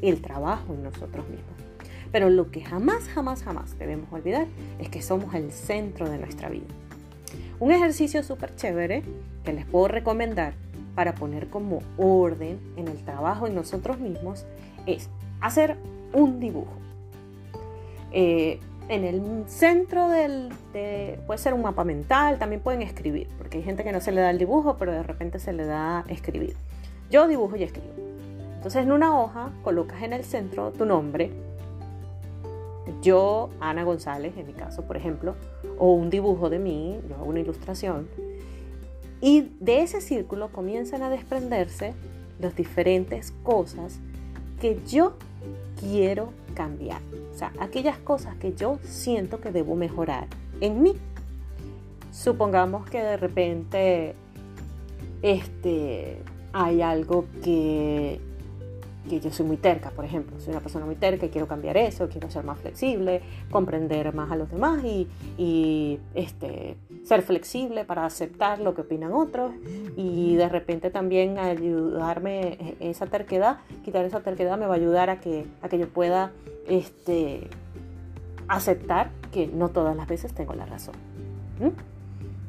el 0.00 0.20
trabajo 0.22 0.72
en 0.74 0.84
nosotros 0.84 1.28
mismos. 1.28 1.58
Pero 2.12 2.30
lo 2.30 2.50
que 2.50 2.62
jamás, 2.62 3.04
jamás, 3.08 3.42
jamás 3.42 3.78
debemos 3.78 4.10
olvidar 4.12 4.46
es 4.78 4.88
que 4.88 5.02
somos 5.02 5.34
el 5.34 5.50
centro 5.52 6.08
de 6.08 6.18
nuestra 6.18 6.48
vida. 6.48 6.66
Un 7.60 7.72
ejercicio 7.72 8.22
súper 8.22 8.54
chévere 8.54 9.02
que 9.44 9.52
les 9.52 9.66
puedo 9.66 9.88
recomendar 9.88 10.54
para 10.94 11.14
poner 11.14 11.48
como 11.48 11.80
orden 11.96 12.58
en 12.76 12.88
el 12.88 13.04
trabajo 13.04 13.46
en 13.46 13.54
nosotros 13.54 13.98
mismos 13.98 14.46
es 14.86 15.10
hacer 15.40 15.76
un 16.12 16.40
dibujo. 16.40 16.72
Eh, 18.12 18.60
en 18.88 19.04
el 19.04 19.44
centro 19.48 20.08
del, 20.08 20.52
puede 21.26 21.38
ser 21.38 21.54
un 21.54 21.62
mapa 21.62 21.84
mental, 21.84 22.38
también 22.38 22.60
pueden 22.60 22.82
escribir, 22.82 23.28
porque 23.38 23.58
hay 23.58 23.62
gente 23.62 23.84
que 23.84 23.92
no 23.92 24.00
se 24.00 24.12
le 24.12 24.20
da 24.20 24.30
el 24.30 24.38
dibujo, 24.38 24.76
pero 24.78 24.92
de 24.92 25.02
repente 25.02 25.38
se 25.38 25.52
le 25.52 25.64
da 25.66 26.04
escribir. 26.08 26.56
Yo 27.10 27.28
dibujo 27.28 27.56
y 27.56 27.62
escribo. 27.62 27.92
Entonces 28.56 28.82
en 28.82 28.92
una 28.92 29.18
hoja 29.18 29.50
colocas 29.62 30.02
en 30.02 30.12
el 30.12 30.24
centro 30.24 30.72
tu 30.72 30.84
nombre, 30.84 31.30
yo, 33.02 33.50
Ana 33.60 33.84
González, 33.84 34.36
en 34.36 34.46
mi 34.46 34.54
caso, 34.54 34.82
por 34.82 34.96
ejemplo, 34.96 35.34
o 35.78 35.92
un 35.92 36.10
dibujo 36.10 36.50
de 36.50 36.58
mí, 36.58 36.98
yo 37.08 37.16
hago 37.16 37.26
una 37.26 37.40
ilustración, 37.40 38.08
y 39.20 39.52
de 39.60 39.82
ese 39.82 40.00
círculo 40.00 40.50
comienzan 40.50 41.02
a 41.02 41.10
desprenderse 41.10 41.94
las 42.40 42.56
diferentes 42.56 43.32
cosas 43.42 44.00
que 44.60 44.80
yo 44.86 45.14
quiero 45.80 46.32
cambiar. 46.54 47.00
O 47.34 47.38
sea, 47.38 47.52
aquellas 47.60 47.98
cosas 47.98 48.36
que 48.36 48.54
yo 48.54 48.78
siento 48.82 49.40
que 49.40 49.52
debo 49.52 49.76
mejorar 49.76 50.26
en 50.60 50.82
mí. 50.82 50.94
Supongamos 52.12 52.88
que 52.88 53.02
de 53.02 53.16
repente 53.16 54.14
este, 55.22 56.22
hay 56.52 56.82
algo 56.82 57.26
que 57.42 58.20
que 59.08 59.20
yo 59.20 59.30
soy 59.30 59.46
muy 59.46 59.56
terca, 59.56 59.90
por 59.90 60.04
ejemplo, 60.04 60.38
soy 60.40 60.52
una 60.52 60.60
persona 60.60 60.84
muy 60.84 60.94
terca 60.94 61.26
y 61.26 61.28
quiero 61.30 61.46
cambiar 61.46 61.76
eso, 61.76 62.08
quiero 62.08 62.30
ser 62.30 62.44
más 62.44 62.58
flexible, 62.58 63.22
comprender 63.50 64.14
más 64.14 64.30
a 64.30 64.36
los 64.36 64.50
demás 64.50 64.82
y, 64.84 66.00
este, 66.14 66.76
ser 67.04 67.22
flexible 67.22 67.84
para 67.84 68.04
aceptar 68.04 68.58
lo 68.58 68.74
que 68.74 68.82
opinan 68.82 69.12
otros 69.12 69.52
y 69.96 70.36
de 70.36 70.48
repente 70.48 70.90
también 70.90 71.38
ayudarme 71.38 72.76
esa 72.80 73.06
terquedad, 73.06 73.58
quitar 73.84 74.04
esa 74.04 74.20
terquedad 74.20 74.58
me 74.58 74.66
va 74.66 74.74
a 74.74 74.76
ayudar 74.76 75.08
a 75.10 75.20
que, 75.20 75.46
a 75.62 75.68
que 75.68 75.78
yo 75.78 75.88
pueda 75.88 76.32
este, 76.66 77.48
aceptar 78.46 79.10
que 79.32 79.46
no 79.46 79.70
todas 79.70 79.96
las 79.96 80.06
veces 80.06 80.34
tengo 80.34 80.54
la 80.54 80.66
razón. 80.66 80.94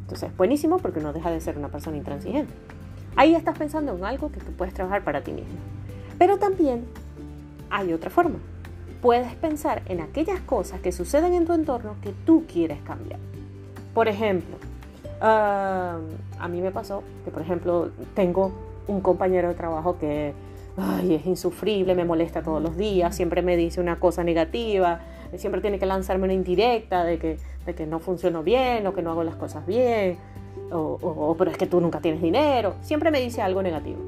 Entonces, 0.02 0.36
buenísimo 0.36 0.80
porque 0.80 1.00
no 1.00 1.14
deja 1.14 1.32
de 1.32 1.40
ser 1.40 1.58
una 1.58 1.70
persona 1.70 1.98
intransigente. 1.98 2.54
Ahí 3.16 3.36
estás 3.36 3.58
pensando 3.58 3.96
en 3.96 4.04
algo 4.04 4.32
que 4.32 4.40
tú 4.40 4.52
puedes 4.54 4.74
trabajar 4.74 5.04
para 5.04 5.22
ti 5.22 5.32
mismo. 5.32 5.60
Pero 6.20 6.38
también 6.38 6.86
hay 7.72 7.94
otra 7.94 8.12
forma. 8.12 8.38
Puedes 9.02 9.34
pensar 9.36 9.82
en 9.86 10.02
aquellas 10.02 10.42
cosas 10.42 10.82
que 10.82 10.92
suceden 10.92 11.34
en 11.34 11.46
tu 11.46 11.54
entorno 11.54 11.96
que 12.04 12.14
tú 12.26 12.44
quieres 12.52 12.80
cambiar. 12.82 13.20
Por 13.94 14.08
ejemplo, 14.10 14.58
a 15.22 15.98
mí 16.50 16.62
me 16.62 16.72
pasó 16.72 17.04
que, 17.24 17.32
por 17.32 17.42
ejemplo, 17.42 17.90
tengo 18.14 18.52
un 18.88 19.02
compañero 19.02 19.48
de 19.48 19.56
trabajo 19.56 19.98
que 19.98 20.34
es 21.10 21.26
insufrible, 21.26 21.96
me 21.96 22.06
molesta 22.06 22.44
todos 22.44 22.62
los 22.62 22.78
días, 22.78 23.16
siempre 23.16 23.42
me 23.42 23.58
dice 23.58 23.82
una 23.82 24.00
cosa 24.00 24.24
negativa, 24.24 25.00
siempre 25.36 25.62
tiene 25.62 25.80
que 25.80 25.86
lanzarme 25.86 26.26
una 26.26 26.34
indirecta 26.34 27.04
de 27.04 27.18
que, 27.18 27.38
de 27.66 27.76
que 27.76 27.86
no 27.86 28.00
funciono 28.00 28.44
bien 28.44 28.86
o 28.88 28.94
que 28.94 29.02
no 29.02 29.12
hago 29.12 29.24
las 29.24 29.36
cosas 29.36 29.66
bien, 29.66 30.18
o, 30.72 30.98
o, 31.02 31.36
pero 31.38 31.52
es 31.52 31.58
que 31.58 31.66
tú 31.66 31.82
nunca 31.82 32.00
tienes 32.00 32.22
dinero, 32.22 32.76
siempre 32.82 33.12
me 33.12 33.20
dice 33.22 33.42
algo 33.42 33.62
negativo. 33.62 34.00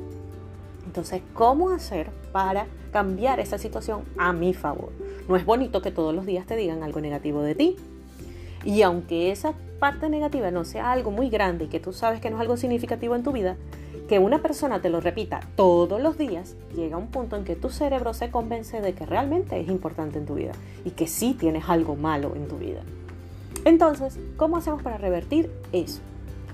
Entonces, 0.91 1.21
¿cómo 1.33 1.69
hacer 1.69 2.09
para 2.33 2.65
cambiar 2.91 3.39
esa 3.39 3.57
situación 3.57 4.03
a 4.17 4.33
mi 4.33 4.53
favor? 4.53 4.89
No 5.29 5.37
es 5.37 5.45
bonito 5.45 5.81
que 5.81 5.89
todos 5.89 6.13
los 6.13 6.25
días 6.25 6.45
te 6.45 6.57
digan 6.57 6.83
algo 6.83 6.99
negativo 6.99 7.41
de 7.43 7.55
ti. 7.55 7.77
Y 8.65 8.81
aunque 8.81 9.31
esa 9.31 9.53
parte 9.79 10.09
negativa 10.09 10.51
no 10.51 10.65
sea 10.65 10.91
algo 10.91 11.09
muy 11.09 11.29
grande 11.29 11.63
y 11.63 11.67
que 11.69 11.79
tú 11.79 11.93
sabes 11.93 12.19
que 12.19 12.29
no 12.29 12.35
es 12.35 12.41
algo 12.41 12.57
significativo 12.57 13.15
en 13.15 13.23
tu 13.23 13.31
vida, 13.31 13.55
que 14.09 14.19
una 14.19 14.41
persona 14.41 14.81
te 14.81 14.89
lo 14.89 14.99
repita 14.99 15.39
todos 15.55 16.01
los 16.01 16.17
días, 16.17 16.57
llega 16.75 16.97
un 16.97 17.07
punto 17.07 17.37
en 17.37 17.45
que 17.45 17.55
tu 17.55 17.69
cerebro 17.69 18.13
se 18.13 18.29
convence 18.29 18.81
de 18.81 18.91
que 18.91 19.05
realmente 19.05 19.61
es 19.61 19.69
importante 19.69 20.17
en 20.17 20.25
tu 20.25 20.35
vida 20.35 20.51
y 20.83 20.89
que 20.89 21.07
sí 21.07 21.37
tienes 21.39 21.69
algo 21.69 21.95
malo 21.95 22.33
en 22.35 22.49
tu 22.49 22.57
vida. 22.57 22.81
Entonces, 23.63 24.19
¿cómo 24.35 24.57
hacemos 24.57 24.83
para 24.83 24.97
revertir 24.97 25.49
eso? 25.71 26.01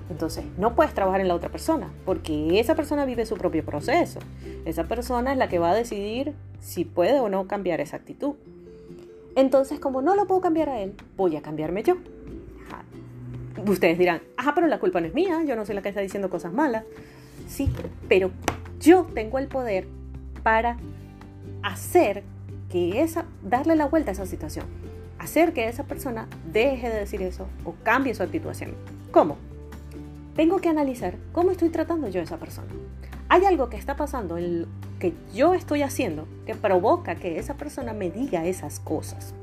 Entonces, 0.09 0.45
no 0.57 0.73
puedes 0.75 0.93
trabajar 0.93 1.21
en 1.21 1.27
la 1.27 1.35
otra 1.35 1.49
persona, 1.49 1.89
porque 2.05 2.59
esa 2.59 2.75
persona 2.75 3.05
vive 3.05 3.25
su 3.25 3.35
propio 3.35 3.63
proceso. 3.65 4.19
Esa 4.65 4.85
persona 4.85 5.33
es 5.33 5.37
la 5.37 5.49
que 5.49 5.59
va 5.59 5.71
a 5.71 5.75
decidir 5.75 6.33
si 6.61 6.85
puede 6.85 7.19
o 7.19 7.29
no 7.29 7.47
cambiar 7.47 7.81
esa 7.81 7.97
actitud. 7.97 8.35
Entonces, 9.35 9.79
como 9.79 10.01
no 10.01 10.15
lo 10.15 10.25
puedo 10.25 10.41
cambiar 10.41 10.69
a 10.69 10.79
él, 10.79 10.93
voy 11.15 11.35
a 11.35 11.41
cambiarme 11.41 11.83
yo. 11.83 11.97
Ustedes 13.67 13.97
dirán, 13.97 14.21
ajá, 14.37 14.53
pero 14.55 14.67
la 14.67 14.79
culpa 14.79 15.01
no 15.01 15.07
es 15.07 15.13
mía, 15.13 15.43
yo 15.45 15.55
no 15.55 15.65
soy 15.65 15.75
la 15.75 15.81
que 15.81 15.89
está 15.89 16.01
diciendo 16.01 16.29
cosas 16.29 16.53
malas. 16.53 16.85
Sí, 17.47 17.69
pero 18.07 18.31
yo 18.79 19.07
tengo 19.13 19.39
el 19.39 19.47
poder 19.47 19.87
para 20.43 20.77
hacer 21.63 22.23
que 22.71 23.01
esa, 23.01 23.25
darle 23.43 23.75
la 23.75 23.87
vuelta 23.87 24.11
a 24.11 24.13
esa 24.13 24.25
situación, 24.25 24.65
hacer 25.19 25.53
que 25.53 25.67
esa 25.67 25.83
persona 25.83 26.27
deje 26.51 26.89
de 26.89 26.99
decir 26.99 27.21
eso 27.21 27.47
o 27.65 27.73
cambie 27.83 28.15
su 28.15 28.23
actitud 28.23 28.49
hacia 28.49 28.67
mí. 28.67 28.73
¿Cómo? 29.11 29.37
Tengo 30.37 30.59
que 30.61 30.69
analizar 30.69 31.17
cómo 31.33 31.49
estoy 31.49 31.69
tratando 31.69 32.07
yo 32.09 32.21
a 32.21 32.23
esa 32.23 32.37
persona. 32.37 32.67
Hay 33.27 33.43
algo 33.45 33.69
que 33.69 33.75
está 33.75 33.95
pasando 33.95 34.37
en 34.37 34.61
lo 34.61 34.67
que 34.99 35.13
yo 35.33 35.55
estoy 35.55 35.81
haciendo 35.81 36.27
que 36.45 36.53
provoca 36.53 37.15
que 37.15 37.39
esa 37.39 37.55
persona 37.55 37.91
me 37.91 38.11
diga 38.11 38.45
esas 38.45 38.79
cosas. 38.79 39.33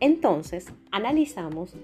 Entonces, 0.00 0.66
analizamos 0.90 1.74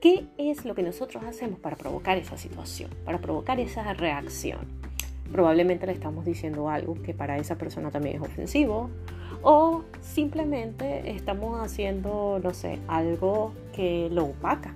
qué 0.00 0.26
es 0.36 0.64
lo 0.64 0.74
que 0.74 0.82
nosotros 0.82 1.22
hacemos 1.22 1.60
para 1.60 1.76
provocar 1.76 2.18
esa 2.18 2.36
situación, 2.36 2.90
para 3.04 3.20
provocar 3.20 3.60
esa 3.60 3.94
reacción 3.94 4.85
probablemente 5.32 5.86
le 5.86 5.92
estamos 5.92 6.24
diciendo 6.24 6.68
algo 6.68 6.94
que 7.02 7.14
para 7.14 7.36
esa 7.38 7.56
persona 7.56 7.90
también 7.90 8.16
es 8.16 8.22
ofensivo 8.22 8.90
o 9.42 9.84
simplemente 10.00 11.10
estamos 11.10 11.60
haciendo, 11.60 12.40
no 12.42 12.54
sé, 12.54 12.78
algo 12.88 13.52
que 13.72 14.08
lo 14.10 14.24
opaca, 14.24 14.74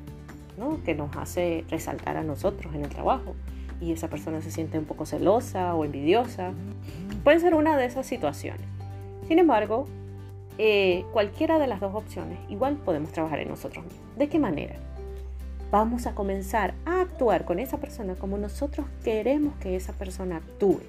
¿no? 0.58 0.82
que 0.84 0.94
nos 0.94 1.16
hace 1.16 1.64
resaltar 1.70 2.16
a 2.16 2.22
nosotros 2.22 2.74
en 2.74 2.84
el 2.84 2.90
trabajo 2.90 3.34
y 3.80 3.92
esa 3.92 4.08
persona 4.08 4.42
se 4.42 4.50
siente 4.50 4.78
un 4.78 4.84
poco 4.84 5.06
celosa 5.06 5.74
o 5.74 5.84
envidiosa. 5.84 6.52
Puede 7.24 7.40
ser 7.40 7.54
una 7.54 7.76
de 7.76 7.86
esas 7.86 8.06
situaciones. 8.06 8.66
Sin 9.26 9.38
embargo, 9.38 9.86
eh, 10.58 11.04
cualquiera 11.12 11.58
de 11.58 11.66
las 11.66 11.80
dos 11.80 11.94
opciones 11.94 12.38
igual 12.48 12.76
podemos 12.76 13.10
trabajar 13.12 13.38
en 13.40 13.48
nosotros 13.48 13.84
mismos. 13.84 14.18
¿De 14.18 14.28
qué 14.28 14.38
manera? 14.38 14.76
Vamos 15.70 16.06
a 16.06 16.14
comenzar 16.14 16.74
a 16.84 17.00
actuar 17.00 17.44
con 17.44 17.60
esa 17.60 17.78
persona 17.78 18.14
como 18.14 18.38
nosotros 18.38 18.86
queremos 19.04 19.54
que 19.56 19.76
esa 19.76 19.92
persona 19.92 20.38
actúe. 20.38 20.80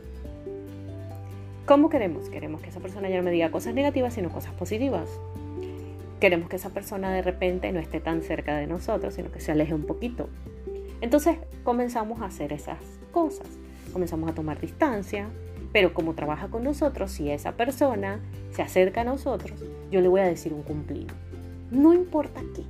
¿Cómo 1.66 1.90
queremos? 1.90 2.30
Queremos 2.30 2.62
que 2.62 2.70
esa 2.70 2.80
persona 2.80 3.08
ya 3.10 3.18
no 3.18 3.24
me 3.24 3.32
diga 3.32 3.52
cosas 3.52 3.74
negativas, 3.74 4.16
sino 4.16 4.30
cosas 4.30 4.54
positivas. 4.54 5.08
Queremos 6.20 6.50
que 6.50 6.56
esa 6.56 6.72
persona 6.72 7.12
de 7.12 7.22
repente 7.22 7.72
no 7.72 7.80
esté 7.80 8.00
tan 8.00 8.24
cerca 8.24 8.58
de 8.58 8.68
nosotros, 8.68 9.14
sino 9.14 9.32
que 9.32 9.40
se 9.40 9.52
aleje 9.52 9.74
un 9.74 9.84
poquito. 9.84 10.30
Entonces 11.00 11.38
comenzamos 11.64 12.22
a 12.22 12.26
hacer 12.26 12.52
esas 12.52 12.80
cosas. 13.12 13.48
Comenzamos 13.94 14.30
a 14.30 14.34
tomar 14.34 14.60
distancia, 14.60 15.30
pero 15.72 15.94
como 15.94 16.14
trabaja 16.14 16.48
con 16.48 16.64
nosotros, 16.64 17.12
si 17.12 17.30
esa 17.30 17.54
persona 17.54 18.20
se 18.52 18.62
acerca 18.62 19.02
a 19.02 19.06
nosotros, 19.06 19.64
yo 19.92 20.02
le 20.02 20.08
voy 20.08 20.22
a 20.22 20.26
decir 20.26 20.54
un 20.54 20.64
cumplido. 20.64 21.14
No 21.70 21.94
importa 21.94 22.42
qué, 22.56 22.64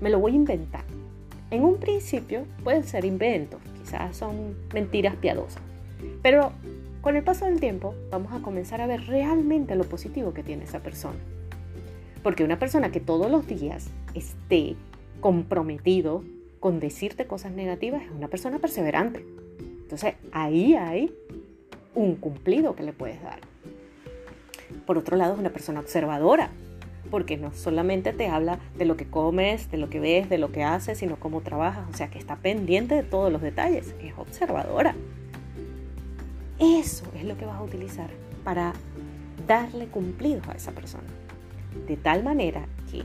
me 0.00 0.10
lo 0.10 0.18
voy 0.18 0.32
a 0.32 0.36
inventar. 0.36 0.84
En 1.52 1.64
un 1.64 1.76
principio 1.76 2.46
pueden 2.64 2.82
ser 2.82 3.04
inventos, 3.04 3.60
quizás 3.78 4.16
son 4.16 4.56
mentiras 4.72 5.14
piadosas, 5.16 5.60
pero 6.22 6.50
con 7.02 7.14
el 7.14 7.22
paso 7.22 7.44
del 7.44 7.60
tiempo 7.60 7.94
vamos 8.10 8.32
a 8.32 8.40
comenzar 8.40 8.80
a 8.80 8.86
ver 8.86 9.06
realmente 9.06 9.76
lo 9.76 9.84
positivo 9.84 10.32
que 10.32 10.42
tiene 10.42 10.64
esa 10.64 10.80
persona. 10.80 11.18
Porque 12.22 12.42
una 12.42 12.58
persona 12.58 12.90
que 12.90 13.00
todos 13.00 13.30
los 13.30 13.46
días 13.46 13.90
esté 14.14 14.76
comprometido 15.20 16.24
con 16.58 16.80
decirte 16.80 17.26
cosas 17.26 17.52
negativas 17.52 18.02
es 18.02 18.12
una 18.12 18.28
persona 18.28 18.58
perseverante. 18.58 19.22
Entonces 19.82 20.14
ahí 20.32 20.74
hay 20.74 21.12
un 21.94 22.16
cumplido 22.16 22.74
que 22.74 22.82
le 22.82 22.94
puedes 22.94 23.22
dar. 23.22 23.40
Por 24.86 24.96
otro 24.96 25.18
lado, 25.18 25.34
es 25.34 25.38
una 25.38 25.50
persona 25.50 25.80
observadora, 25.80 26.48
porque 27.12 27.36
no 27.36 27.52
solamente 27.52 28.14
te 28.14 28.28
habla 28.28 28.58
de 28.78 28.86
lo 28.86 28.96
que 28.96 29.04
comes, 29.04 29.70
de 29.70 29.76
lo 29.76 29.90
que 29.90 30.00
ves, 30.00 30.30
de 30.30 30.38
lo 30.38 30.50
que 30.50 30.64
haces, 30.64 30.96
sino 30.96 31.16
cómo 31.16 31.42
trabajas, 31.42 31.86
o 31.92 31.94
sea, 31.94 32.08
que 32.08 32.18
está 32.18 32.36
pendiente 32.36 32.94
de 32.94 33.02
todos 33.02 33.30
los 33.30 33.42
detalles, 33.42 33.94
es 34.00 34.14
observadora. 34.16 34.94
Eso 36.58 37.04
es 37.14 37.24
lo 37.24 37.36
que 37.36 37.44
vas 37.44 37.56
a 37.58 37.62
utilizar 37.62 38.08
para 38.44 38.72
darle 39.46 39.88
cumplidos 39.88 40.48
a 40.48 40.52
esa 40.52 40.72
persona. 40.72 41.04
De 41.86 41.98
tal 41.98 42.24
manera 42.24 42.64
que 42.90 43.02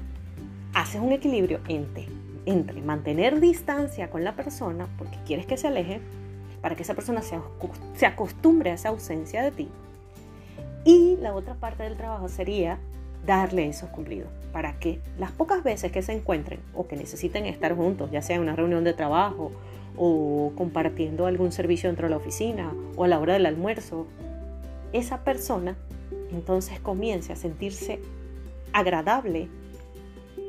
haces 0.74 1.02
un 1.02 1.12
equilibrio 1.12 1.60
entre, 1.68 2.08
entre 2.46 2.82
mantener 2.82 3.42
distancia 3.42 4.10
con 4.10 4.24
la 4.24 4.38
persona, 4.38 4.88
porque 4.98 5.18
quieres 5.26 5.46
que 5.46 5.58
se 5.58 5.68
aleje, 5.68 6.00
para 6.62 6.78
que 6.78 6.84
esa 6.84 6.94
persona 6.94 7.22
se, 7.22 7.38
se 7.96 8.06
acostumbre 8.06 8.72
a 8.72 8.76
esa 8.76 8.88
ausencia 8.88 9.44
de 9.44 9.52
ti. 9.52 9.70
Y 10.86 11.18
la 11.18 11.34
otra 11.34 11.56
parte 11.56 11.84
del 11.84 11.98
trabajo 11.98 12.30
sería 12.30 12.80
darle 13.26 13.68
esos 13.68 13.90
cumplidos 13.90 14.30
para 14.52 14.80
que 14.80 15.00
las 15.20 15.32
pocas 15.32 15.64
veces 15.64 15.92
que 15.92 16.02
se 16.02 16.14
encuentren 16.14 16.60
o 16.74 16.88
que 16.88 16.96
necesiten 16.96 17.46
estar 17.46 17.76
juntos, 17.76 18.10
ya 18.12 18.22
sea 18.22 18.38
en 18.38 18.42
una 18.42 18.56
reunión 18.56 18.84
de 18.84 18.94
trabajo 18.94 19.52
o 19.98 20.52
compartiendo 20.56 21.26
algún 21.26 21.52
servicio 21.52 21.90
dentro 21.90 22.08
de 22.08 22.12
la 22.12 22.18
oficina 22.18 22.74
o 22.96 23.04
a 23.04 23.08
la 23.08 23.20
hora 23.20 23.34
del 23.34 23.46
almuerzo, 23.46 24.08
esa 24.94 25.24
persona 25.24 25.76
entonces 26.32 26.80
comience 26.80 27.34
a 27.34 27.36
sentirse 27.36 28.00
agradable 28.74 29.48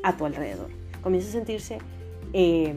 a 0.02 0.16
tu 0.16 0.26
alrededor, 0.26 0.68
comience 1.02 1.28
a 1.28 1.32
sentirse 1.32 1.78
eh, 2.32 2.74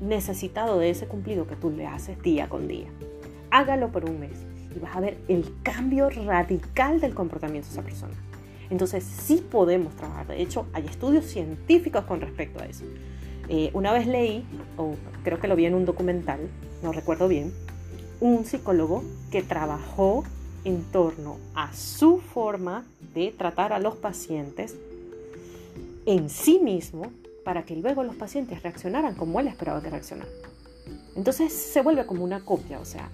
necesitado 0.00 0.78
de 0.78 0.90
ese 0.90 1.06
cumplido 1.06 1.46
que 1.46 1.56
tú 1.56 1.70
le 1.70 1.86
haces 1.86 2.20
día 2.22 2.48
con 2.48 2.68
día. 2.68 2.88
Hágalo 3.50 3.90
por 3.90 4.08
un 4.08 4.20
mes 4.20 4.46
y 4.74 4.78
vas 4.78 4.96
a 4.96 5.00
ver 5.00 5.18
el 5.28 5.52
cambio 5.62 6.08
radical 6.10 7.00
del 7.00 7.14
comportamiento 7.14 7.68
de 7.68 7.72
esa 7.72 7.82
persona. 7.82 8.14
Entonces 8.70 9.04
sí 9.04 9.44
podemos 9.50 9.94
trabajar. 9.96 10.28
De 10.28 10.40
hecho, 10.40 10.66
hay 10.72 10.86
estudios 10.86 11.26
científicos 11.26 12.04
con 12.04 12.20
respecto 12.20 12.60
a 12.62 12.66
eso. 12.66 12.84
Eh, 13.48 13.70
una 13.74 13.92
vez 13.92 14.06
leí, 14.06 14.44
o 14.76 14.94
creo 15.24 15.40
que 15.40 15.48
lo 15.48 15.56
vi 15.56 15.66
en 15.66 15.74
un 15.74 15.84
documental, 15.84 16.38
no 16.82 16.92
recuerdo 16.92 17.26
bien, 17.26 17.52
un 18.20 18.44
psicólogo 18.44 19.02
que 19.30 19.42
trabajó 19.42 20.24
en 20.64 20.84
torno 20.84 21.38
a 21.54 21.72
su 21.72 22.18
forma 22.18 22.84
de 23.14 23.34
tratar 23.36 23.72
a 23.72 23.78
los 23.78 23.96
pacientes 23.96 24.76
en 26.06 26.28
sí 26.28 26.60
mismo 26.60 27.10
para 27.44 27.64
que 27.64 27.76
luego 27.76 28.04
los 28.04 28.14
pacientes 28.14 28.62
reaccionaran 28.62 29.14
como 29.14 29.40
él 29.40 29.48
esperaba 29.48 29.82
que 29.82 29.90
reaccionaran. 29.90 30.32
Entonces 31.16 31.52
se 31.52 31.82
vuelve 31.82 32.06
como 32.06 32.22
una 32.22 32.44
copia, 32.44 32.78
o 32.78 32.84
sea, 32.84 33.10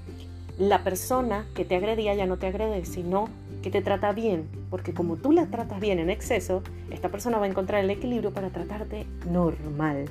la 0.59 0.83
persona 0.83 1.47
que 1.55 1.65
te 1.65 1.77
agredía 1.77 2.15
ya 2.15 2.27
no 2.27 2.39
te 2.39 2.47
agrede, 2.47 2.85
sino 2.85 3.29
que 3.63 3.71
te 3.71 3.83
trata 3.83 4.13
bien, 4.13 4.49
porque 4.71 4.95
como 4.95 5.17
tú 5.17 5.33
la 5.33 5.47
tratas 5.47 5.81
bien 5.81 5.99
en 5.99 6.09
exceso, 6.09 6.63
esta 6.91 7.11
persona 7.11 7.39
va 7.39 7.45
a 7.45 7.49
encontrar 7.49 7.85
el 7.85 7.91
equilibrio 7.91 8.33
para 8.33 8.51
tratarte 8.51 9.07
normal. 9.31 10.07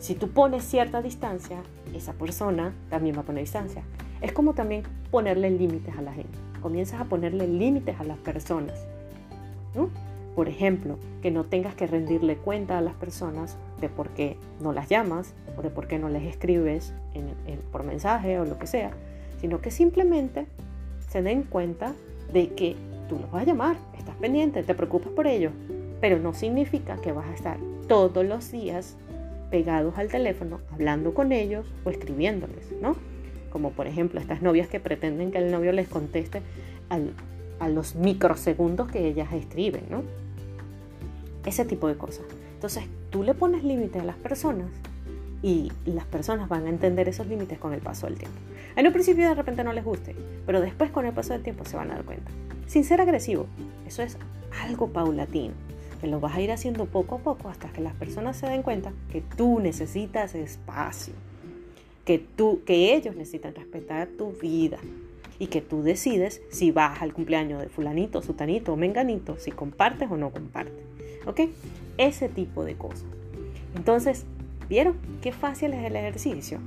Si 0.00 0.14
tú 0.14 0.30
pones 0.30 0.64
cierta 0.64 1.02
distancia, 1.02 1.58
esa 1.94 2.12
persona 2.14 2.72
también 2.88 3.16
va 3.16 3.20
a 3.20 3.24
poner 3.24 3.42
distancia. 3.42 3.82
Es 4.20 4.32
como 4.32 4.54
también 4.54 4.82
ponerle 5.10 5.50
límites 5.50 5.96
a 5.96 6.02
la 6.02 6.12
gente. 6.12 6.36
Comienzas 6.60 7.00
a 7.00 7.04
ponerle 7.04 7.46
límites 7.46 8.00
a 8.00 8.04
las 8.04 8.18
personas. 8.18 8.86
Por 10.34 10.48
ejemplo, 10.48 10.98
que 11.22 11.30
no 11.30 11.44
tengas 11.44 11.74
que 11.74 11.86
rendirle 11.86 12.36
cuenta 12.36 12.78
a 12.78 12.80
las 12.80 12.94
personas 12.94 13.56
de 13.80 13.88
por 13.88 14.08
qué 14.10 14.36
no 14.60 14.72
las 14.72 14.88
llamas 14.88 15.34
o 15.56 15.62
de 15.62 15.70
por 15.70 15.86
qué 15.86 15.98
no 15.98 16.08
les 16.08 16.24
escribes 16.24 16.92
por 17.70 17.84
mensaje 17.84 18.40
o 18.40 18.44
lo 18.44 18.58
que 18.58 18.66
sea, 18.66 18.92
sino 19.40 19.60
que 19.60 19.70
simplemente 19.70 20.46
se 21.08 21.22
den 21.22 21.42
cuenta 21.42 21.94
de 22.32 22.48
que 22.50 22.76
tú 23.08 23.18
los 23.18 23.30
vas 23.30 23.42
a 23.42 23.46
llamar, 23.46 23.76
estás 23.96 24.16
pendiente, 24.16 24.62
te 24.62 24.74
preocupas 24.74 25.12
por 25.12 25.26
ellos, 25.26 25.52
pero 26.00 26.18
no 26.18 26.34
significa 26.34 26.96
que 26.98 27.12
vas 27.12 27.26
a 27.26 27.34
estar 27.34 27.58
todos 27.88 28.24
los 28.24 28.52
días 28.52 28.96
pegados 29.50 29.96
al 29.96 30.08
teléfono 30.08 30.60
hablando 30.72 31.14
con 31.14 31.32
ellos 31.32 31.66
o 31.84 31.90
escribiéndoles, 31.90 32.72
¿no? 32.82 32.96
Como 33.50 33.70
por 33.70 33.86
ejemplo 33.86 34.20
estas 34.20 34.42
novias 34.42 34.68
que 34.68 34.78
pretenden 34.78 35.30
que 35.30 35.38
el 35.38 35.50
novio 35.50 35.72
les 35.72 35.88
conteste 35.88 36.42
a 37.58 37.68
los 37.68 37.94
microsegundos 37.94 38.90
que 38.90 39.08
ellas 39.08 39.32
escriben, 39.32 39.84
¿no? 39.90 40.02
Ese 41.46 41.64
tipo 41.64 41.88
de 41.88 41.96
cosas. 41.96 42.26
Entonces 42.54 42.84
tú 43.10 43.22
le 43.22 43.32
pones 43.34 43.64
límites 43.64 44.02
a 44.02 44.04
las 44.04 44.16
personas 44.16 44.68
y 45.42 45.72
las 45.86 46.04
personas 46.04 46.48
van 46.48 46.66
a 46.66 46.68
entender 46.68 47.08
esos 47.08 47.26
límites 47.26 47.58
con 47.58 47.72
el 47.72 47.80
paso 47.80 48.06
del 48.06 48.18
tiempo. 48.18 48.38
En 48.78 48.86
un 48.86 48.92
principio 48.92 49.26
de 49.26 49.34
repente 49.34 49.64
no 49.64 49.72
les 49.72 49.84
guste, 49.84 50.14
pero 50.46 50.60
después 50.60 50.92
con 50.92 51.04
el 51.04 51.12
paso 51.12 51.32
del 51.32 51.42
tiempo 51.42 51.64
se 51.64 51.76
van 51.76 51.90
a 51.90 51.94
dar 51.94 52.04
cuenta. 52.04 52.30
Sin 52.68 52.84
ser 52.84 53.00
agresivo, 53.00 53.46
eso 53.88 54.04
es 54.04 54.16
algo 54.62 54.90
paulatino, 54.92 55.52
que 56.00 56.06
lo 56.06 56.20
vas 56.20 56.36
a 56.36 56.40
ir 56.40 56.52
haciendo 56.52 56.86
poco 56.86 57.16
a 57.16 57.18
poco 57.18 57.48
hasta 57.48 57.72
que 57.72 57.80
las 57.80 57.94
personas 57.94 58.36
se 58.36 58.46
den 58.46 58.62
cuenta 58.62 58.92
que 59.10 59.20
tú 59.20 59.58
necesitas 59.58 60.36
espacio, 60.36 61.12
que, 62.04 62.20
tú, 62.20 62.62
que 62.64 62.94
ellos 62.94 63.16
necesitan 63.16 63.52
respetar 63.52 64.06
tu 64.16 64.30
vida 64.40 64.78
y 65.40 65.48
que 65.48 65.60
tú 65.60 65.82
decides 65.82 66.40
si 66.52 66.70
vas 66.70 67.02
al 67.02 67.12
cumpleaños 67.12 67.60
de 67.60 67.68
fulanito, 67.68 68.22
sutanito 68.22 68.74
o 68.74 68.76
menganito, 68.76 69.40
si 69.40 69.50
compartes 69.50 70.08
o 70.08 70.16
no 70.16 70.30
compartes. 70.30 70.84
¿Ok? 71.26 71.40
Ese 71.96 72.28
tipo 72.28 72.64
de 72.64 72.76
cosas. 72.76 73.06
Entonces, 73.74 74.24
¿Vieron 74.68 74.96
qué 75.22 75.32
fácil 75.32 75.72
es 75.72 75.84
el 75.84 75.96
ejercicio? 75.96 76.58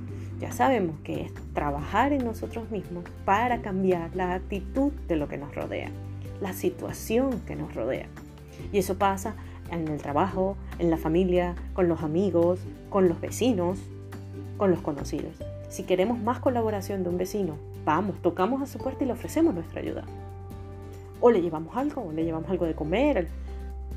Ya 0.42 0.50
sabemos 0.50 0.96
que 1.04 1.22
es 1.22 1.32
trabajar 1.54 2.12
en 2.12 2.24
nosotros 2.24 2.68
mismos 2.72 3.04
para 3.24 3.62
cambiar 3.62 4.10
la 4.16 4.34
actitud 4.34 4.90
de 5.06 5.14
lo 5.14 5.28
que 5.28 5.38
nos 5.38 5.54
rodea, 5.54 5.88
la 6.40 6.52
situación 6.52 7.38
que 7.46 7.54
nos 7.54 7.72
rodea. 7.76 8.06
Y 8.72 8.78
eso 8.78 8.98
pasa 8.98 9.36
en 9.70 9.86
el 9.86 10.02
trabajo, 10.02 10.56
en 10.80 10.90
la 10.90 10.96
familia, 10.96 11.54
con 11.74 11.88
los 11.88 12.02
amigos, 12.02 12.58
con 12.90 13.08
los 13.08 13.20
vecinos, 13.20 13.78
con 14.56 14.72
los 14.72 14.80
conocidos. 14.80 15.36
Si 15.68 15.84
queremos 15.84 16.18
más 16.18 16.40
colaboración 16.40 17.04
de 17.04 17.10
un 17.10 17.18
vecino, 17.18 17.54
vamos, 17.84 18.20
tocamos 18.20 18.62
a 18.62 18.66
su 18.66 18.78
puerta 18.78 19.04
y 19.04 19.06
le 19.06 19.12
ofrecemos 19.12 19.54
nuestra 19.54 19.80
ayuda. 19.80 20.02
O 21.20 21.30
le 21.30 21.40
llevamos 21.40 21.76
algo, 21.76 22.02
o 22.02 22.10
le 22.10 22.24
llevamos 22.24 22.50
algo 22.50 22.66
de 22.66 22.74
comer, 22.74 23.28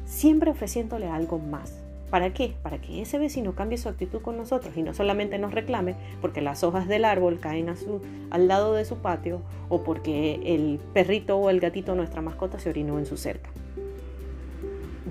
siempre 0.05 0.51
ofreciéndole 0.51 1.09
algo 1.09 1.39
más. 1.39 1.84
¿Para 2.09 2.33
qué? 2.33 2.53
Para 2.61 2.77
que 2.79 3.01
ese 3.01 3.17
vecino 3.17 3.55
cambie 3.55 3.77
su 3.77 3.89
actitud 3.89 4.21
con 4.21 4.37
nosotros 4.37 4.77
y 4.77 4.83
no 4.83 4.93
solamente 4.93 5.39
nos 5.39 5.53
reclame 5.53 5.95
porque 6.21 6.41
las 6.41 6.63
hojas 6.63 6.87
del 6.87 7.03
árbol 7.03 7.39
caen 7.39 7.69
a 7.69 7.75
su, 7.75 8.01
al 8.29 8.47
lado 8.47 8.73
de 8.73 8.85
su 8.85 8.97
patio 8.97 9.41
o 9.69 9.83
porque 9.83 10.39
el 10.55 10.79
perrito 10.93 11.37
o 11.37 11.49
el 11.49 11.59
gatito, 11.59 11.95
nuestra 11.95 12.21
mascota, 12.21 12.59
se 12.59 12.69
orinó 12.69 12.99
en 12.99 13.05
su 13.05 13.17
cerca. 13.17 13.49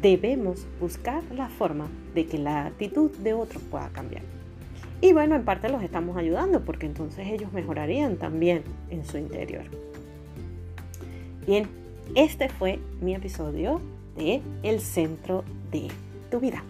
Debemos 0.00 0.66
buscar 0.80 1.22
la 1.34 1.48
forma 1.48 1.88
de 2.14 2.26
que 2.26 2.38
la 2.38 2.66
actitud 2.66 3.10
de 3.10 3.34
otros 3.34 3.62
pueda 3.64 3.88
cambiar. 3.88 4.22
Y 5.00 5.12
bueno, 5.12 5.34
en 5.34 5.44
parte 5.44 5.68
los 5.68 5.82
estamos 5.82 6.16
ayudando 6.16 6.60
porque 6.64 6.86
entonces 6.86 7.26
ellos 7.26 7.52
mejorarían 7.52 8.16
también 8.16 8.62
en 8.90 9.04
su 9.04 9.18
interior. 9.18 9.64
Bien, 11.46 11.68
este 12.14 12.48
fue 12.48 12.78
mi 13.00 13.14
episodio 13.14 13.80
de 14.16 14.40
El 14.62 14.80
centro 14.80 15.44
de 15.70 15.88
tu 16.30 16.40
vida. 16.40 16.62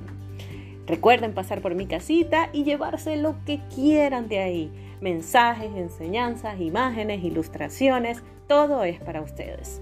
Recuerden 0.86 1.32
pasar 1.32 1.62
por 1.62 1.74
mi 1.74 1.86
casita 1.86 2.50
y 2.52 2.64
llevarse 2.64 3.16
lo 3.16 3.36
que 3.46 3.60
quieran 3.74 4.28
de 4.28 4.40
ahí. 4.40 4.70
Mensajes, 5.00 5.70
enseñanzas, 5.74 6.60
imágenes, 6.60 7.24
ilustraciones, 7.24 8.22
todo 8.46 8.84
es 8.84 9.00
para 9.00 9.22
ustedes. 9.22 9.80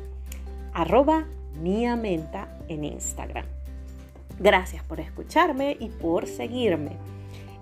Arroba 0.73 1.27
Menta 1.61 2.47
en 2.69 2.85
Instagram. 2.85 3.47
Gracias 4.39 4.85
por 4.85 5.01
escucharme 5.01 5.77
y 5.81 5.89
por 5.89 6.29
seguirme. 6.29 6.93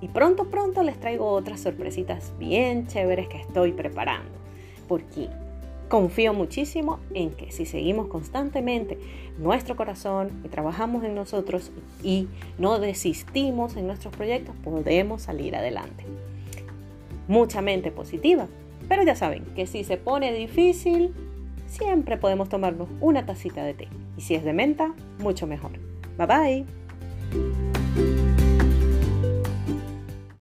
Y 0.00 0.08
pronto, 0.08 0.46
pronto 0.46 0.82
les 0.82 0.98
traigo 0.98 1.26
otras 1.26 1.60
sorpresitas 1.60 2.32
bien 2.38 2.86
chéveres 2.86 3.28
que 3.28 3.38
estoy 3.38 3.72
preparando. 3.72 4.30
Porque 4.88 5.28
Confío 5.90 6.32
muchísimo 6.32 7.00
en 7.14 7.32
que 7.32 7.50
si 7.50 7.66
seguimos 7.66 8.06
constantemente 8.06 8.96
nuestro 9.38 9.74
corazón 9.74 10.30
y 10.44 10.48
trabajamos 10.48 11.02
en 11.02 11.16
nosotros 11.16 11.72
y 12.04 12.28
no 12.58 12.78
desistimos 12.78 13.76
en 13.76 13.88
nuestros 13.88 14.14
proyectos, 14.14 14.54
podemos 14.62 15.22
salir 15.22 15.56
adelante. 15.56 16.04
Mucha 17.26 17.60
mente 17.60 17.90
positiva, 17.90 18.46
pero 18.88 19.02
ya 19.02 19.16
saben 19.16 19.44
que 19.56 19.66
si 19.66 19.82
se 19.82 19.96
pone 19.96 20.32
difícil, 20.32 21.12
siempre 21.66 22.16
podemos 22.16 22.48
tomarnos 22.48 22.88
una 23.00 23.26
tacita 23.26 23.64
de 23.64 23.74
té. 23.74 23.88
Y 24.16 24.20
si 24.20 24.36
es 24.36 24.44
de 24.44 24.52
menta, 24.52 24.94
mucho 25.18 25.48
mejor. 25.48 25.72
Bye 26.16 26.26
bye. 26.26 27.69